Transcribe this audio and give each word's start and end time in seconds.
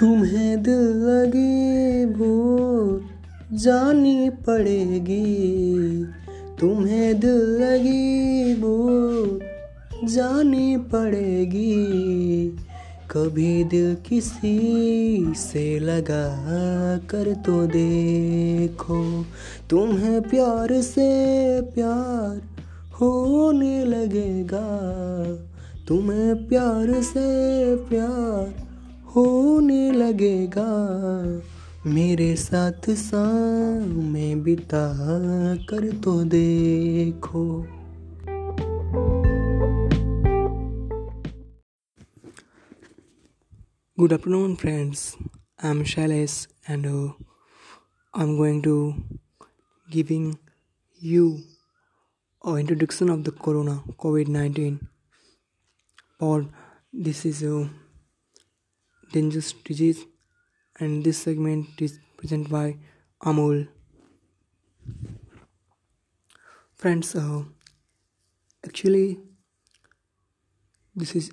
तुम्हें 0.00 0.62
दिल 0.62 0.80
लगी 1.04 2.06
भूल 2.06 3.00
जानी 3.52 4.30
पड़ेगी। 4.30 6.04
तुम्हें 6.60 7.20
दिल 7.20 7.38
लगी 7.60 8.54
भूल 8.54 9.40
जानी 10.08 10.76
पड़ेगी। 10.76 12.48
कभी 13.10 13.64
दिल 13.64 13.94
किसी 13.94 14.58
से 15.36 15.78
लगा 15.78 16.26
कर 16.96 17.32
तो 17.34 17.66
देखो, 17.66 19.24
तुम्हें 19.70 20.20
प्यार 20.22 20.80
से 20.82 21.10
प्यार 21.60 22.40
होने 23.00 23.84
लगेगा। 23.84 24.68
तुम्हें 25.88 26.48
प्यार 26.48 27.02
से 27.02 27.76
प्यार 27.76 28.65
होने 29.16 29.90
लगेगा। 29.90 30.66
मेरे 31.86 32.36
साथ 32.36 32.88
में 33.84 34.42
बिता 34.42 34.94
कर 35.56 36.00
तो 36.04 36.24
देखो। 36.24 37.62
Good 43.98 44.12
afternoon 44.12 44.54
friends 44.54 45.16
I 45.64 45.70
am 45.70 45.84
Shailesh 45.84 46.48
and 46.70 46.86
I 46.86 48.24
am 48.24 48.36
going 48.36 48.62
to 48.62 48.94
giving 49.92 50.34
you 51.02 51.38
a 52.44 52.58
introduction 52.58 53.10
of 53.10 53.20
the 53.20 53.28
corona 53.28 53.82
covid 53.98 54.28
nineteen 54.28 54.78
और 56.20 56.52
this 56.96 57.26
is 57.26 57.44
dangerous 59.12 59.52
disease, 59.52 60.04
and 60.78 61.04
this 61.04 61.18
segment 61.18 61.80
is 61.80 61.98
presented 62.16 62.50
by 62.50 62.76
Amol. 63.22 63.68
Friends, 66.74 67.14
uh, 67.14 67.42
actually, 68.64 69.18
this 70.94 71.14
is 71.14 71.30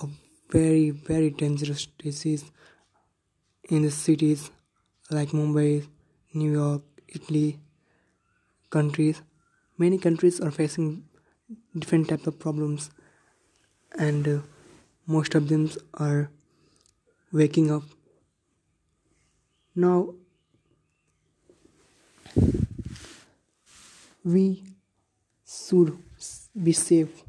a 0.00 0.06
very 0.50 0.90
very 0.90 1.30
dangerous 1.30 1.86
disease 1.98 2.44
in 3.68 3.82
the 3.82 3.90
cities 3.90 4.50
like 5.10 5.30
Mumbai, 5.30 5.86
New 6.34 6.52
York, 6.52 6.82
Italy, 7.08 7.60
countries. 8.70 9.22
Many 9.78 9.98
countries 9.98 10.40
are 10.40 10.50
facing 10.50 11.04
different 11.78 12.08
type 12.08 12.26
of 12.26 12.38
problems, 12.38 12.90
and 13.98 14.26
uh, 14.26 14.38
most 15.06 15.34
of 15.34 15.48
them 15.48 15.70
are 15.94 16.30
waking 17.32 17.70
up. 17.70 17.82
Now, 19.74 20.14
we 24.24 24.64
should 25.46 25.98
be 26.62 26.72
safe 26.72 27.24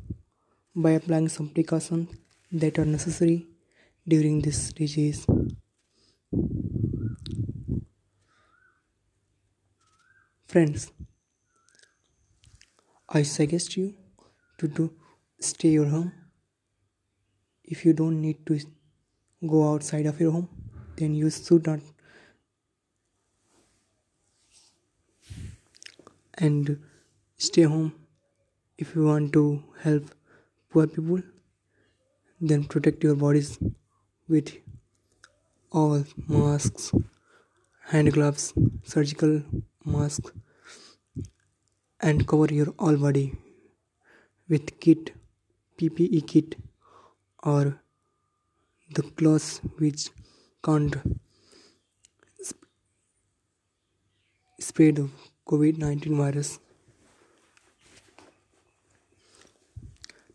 by 0.76 0.92
applying 0.92 1.30
some 1.30 1.50
precautions 1.50 2.10
that 2.52 2.78
are 2.78 2.86
necessary 2.86 3.48
during 4.08 4.42
this 4.42 4.74
disease. 4.74 5.26
Friends, 10.48 10.92
I 13.10 13.24
suggest 13.24 13.76
you 13.76 13.96
to 14.60 14.68
do 14.68 14.94
stay 15.40 15.70
your 15.70 15.86
home. 15.86 16.23
If 17.64 17.86
you 17.86 17.94
don't 17.94 18.22
need 18.22 18.46
to 18.48 18.60
go 19.48 19.74
outside 19.74 20.06
of 20.06 20.20
your 20.20 20.32
home, 20.32 20.50
then 20.98 21.16
you 21.16 21.30
should 21.30 21.66
not. 21.66 21.80
And 26.36 26.80
stay 27.38 27.64
home 27.64 27.94
if 28.78 28.96
you 28.96 29.06
want 29.06 29.34
to 29.34 29.64
help 29.82 30.10
poor 30.72 30.88
people 30.88 31.22
then 32.42 32.64
protect 32.66 33.04
your 33.04 33.16
bodies 33.16 33.58
with 34.28 34.52
all 35.72 36.04
masks, 36.28 36.92
hand 37.92 38.12
gloves, 38.12 38.54
surgical 38.84 39.42
masks, 39.86 40.32
and 42.02 42.28
cover 42.28 42.54
your 42.54 42.74
all 42.78 42.98
body 42.98 43.34
with 44.50 44.80
kit, 44.80 45.12
PPE 45.78 46.28
kit, 46.28 46.56
or 47.44 47.80
the 48.96 49.04
clothes 49.04 49.60
which 49.78 50.10
can't 50.64 50.96
spread 54.60 54.96
the 54.96 55.10
COVID 55.48 55.78
19 55.78 56.18
virus. 56.18 56.60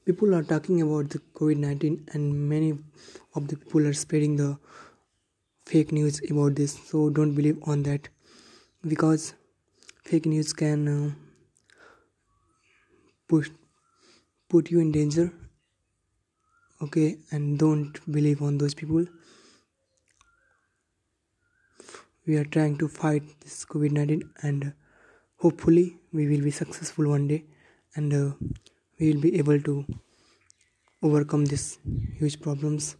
people 0.08 0.34
are 0.34 0.44
talking 0.50 0.78
about 0.82 1.10
the 1.14 1.18
covid-19 1.38 2.14
and 2.14 2.48
many 2.50 2.68
of 3.38 3.48
the 3.48 3.56
people 3.62 3.88
are 3.88 3.96
spreading 4.02 4.36
the 4.36 4.46
fake 5.70 5.90
news 5.96 6.20
about 6.30 6.54
this 6.60 6.76
so 6.90 7.02
don't 7.18 7.34
believe 7.38 7.58
on 7.72 7.82
that 7.88 8.08
because 8.92 9.26
fake 10.04 10.28
news 10.34 10.54
can 10.62 10.88
uh, 10.92 11.10
push 13.28 13.50
put 14.48 14.70
you 14.70 14.80
in 14.86 14.90
danger 14.98 15.26
okay 16.82 17.18
and 17.30 17.58
don't 17.58 18.00
believe 18.10 18.42
on 18.42 18.58
those 18.58 18.74
people. 18.74 19.06
We 22.26 22.36
are 22.36 22.44
trying 22.44 22.76
to 22.78 22.88
fight 22.88 23.22
this 23.40 23.64
covid-19 23.64 24.22
and 24.42 24.72
hopefully 25.36 25.96
we 26.12 26.26
will 26.28 26.42
be 26.42 26.50
successful 26.50 27.08
one 27.08 27.26
day 27.28 27.44
and 27.94 28.12
uh, 28.12 28.32
we 28.98 29.12
will 29.12 29.20
be 29.20 29.38
able 29.38 29.60
to 29.60 29.86
overcome 31.02 31.46
these 31.46 31.78
huge 32.18 32.40
problems 32.40 32.96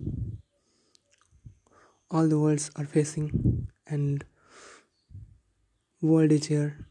all 2.11 2.27
the 2.27 2.39
worlds 2.39 2.71
are 2.77 2.87
facing 2.87 3.69
and 3.87 4.25
world 6.01 6.33
is 6.33 6.47
here. 6.47 6.87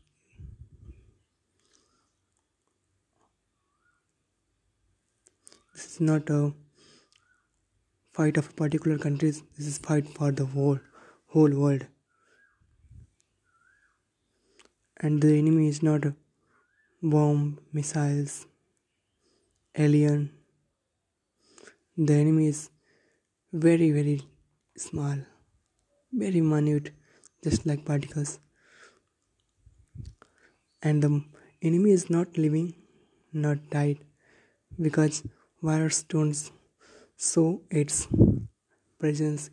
This 5.73 5.85
is 5.93 6.01
not 6.01 6.29
a 6.29 6.53
fight 8.17 8.37
of 8.41 8.55
particular 8.61 8.97
countries 9.05 9.43
this 9.57 9.67
is 9.71 9.77
fight 9.87 10.07
for 10.17 10.31
the 10.31 10.45
whole 10.53 10.79
whole 11.33 11.55
world. 11.63 11.85
And 14.99 15.21
the 15.21 15.37
enemy 15.37 15.67
is 15.67 15.83
not 15.83 16.07
bomb 17.15 17.59
missiles 17.71 18.47
alien. 19.85 20.31
The 21.95 22.13
enemy 22.13 22.47
is 22.47 22.69
very 23.67 23.91
very 23.91 24.19
small 24.77 25.17
very 26.11 26.41
minute 26.41 26.91
just 27.43 27.65
like 27.65 27.85
particles. 27.85 28.39
And 30.81 31.03
the 31.03 31.23
enemy 31.61 31.91
is 31.91 32.09
not 32.09 32.37
living 32.37 32.73
not 33.33 33.69
died 33.69 33.97
because 34.81 35.23
virus 35.61 36.03
don't 36.03 36.33
show 37.17 37.61
its 37.69 38.07
presence 38.99 39.49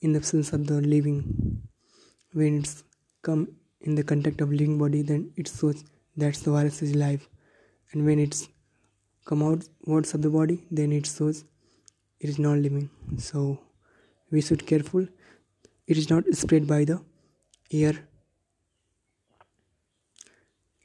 in 0.00 0.12
the 0.12 0.18
absence 0.18 0.52
of 0.52 0.66
the 0.66 0.80
living 0.80 1.62
when 2.32 2.58
it's 2.58 2.84
come 3.22 3.48
in 3.80 3.94
the 3.94 4.02
contact 4.02 4.40
of 4.40 4.50
living 4.50 4.78
body 4.78 5.02
then 5.02 5.32
it 5.36 5.48
shows 5.48 5.84
that 6.16 6.34
the 6.34 6.50
virus 6.50 6.82
is 6.82 6.92
alive. 6.92 7.28
And 7.92 8.04
when 8.04 8.18
it's 8.18 8.48
come 9.24 9.42
out 9.42 9.64
words 9.86 10.14
of 10.14 10.22
the 10.22 10.30
body 10.30 10.64
then 10.70 10.92
it 10.92 11.06
shows 11.06 11.44
it 12.20 12.28
is 12.28 12.38
not 12.38 12.58
living 12.58 12.90
so 13.18 13.60
we 14.30 14.40
should 14.40 14.66
careful. 14.66 15.06
It 15.86 15.96
is 15.96 16.10
not 16.10 16.24
spread 16.32 16.66
by 16.66 16.84
the 16.84 17.00
air. 17.72 17.94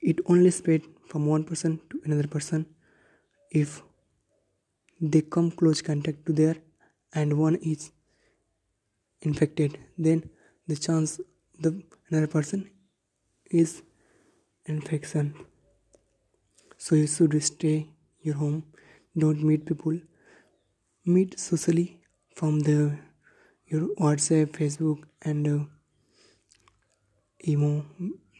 It 0.02 0.20
only 0.28 0.52
spread 0.52 0.84
from 1.08 1.26
one 1.26 1.44
person 1.44 1.82
to 1.90 2.02
another 2.06 2.28
person 2.28 2.66
if 3.52 3.82
they 5.12 5.22
come 5.22 5.52
close 5.52 5.82
contact 5.82 6.26
to 6.26 6.34
there 6.34 6.56
and 7.14 7.38
one 7.38 7.56
is 7.56 7.92
infected. 9.22 9.78
Then 9.98 10.30
the 10.66 10.78
chance 10.78 11.20
the 11.60 11.84
another 12.10 12.28
person 12.28 12.70
is 13.52 13.82
infection. 14.66 15.34
So 16.78 16.96
you 16.96 17.08
should 17.08 17.42
stay 17.44 17.90
your 18.22 18.36
home. 18.36 18.64
Don't 19.18 19.44
meet 19.44 19.66
people. 19.66 20.00
Meet 21.06 21.38
socially 21.38 22.00
from 22.36 22.62
the 22.62 22.98
your 23.68 23.82
whatsapp 24.06 24.52
facebook 24.58 25.04
and 25.22 25.48
uh, 25.48 25.60
imo 27.48 27.86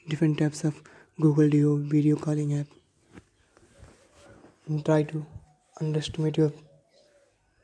different 0.08 0.38
types 0.40 0.64
of 0.64 0.82
google 1.20 1.50
duo 1.50 1.76
video 1.94 2.16
calling 2.16 2.58
app. 2.60 2.68
And 4.68 4.86
try 4.86 5.04
to 5.04 5.26
underestimate 5.80 6.38
your 6.38 6.52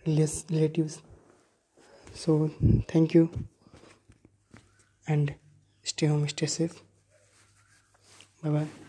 less 0.06 0.44
relatives. 0.52 1.02
So 2.14 2.52
thank 2.88 3.14
you. 3.16 3.30
And 5.10 5.36
stay 5.84 6.06
home 6.06 6.26
stay 6.30 6.46
safe. 6.46 6.82
Bye 8.44 8.50
bye 8.50 8.89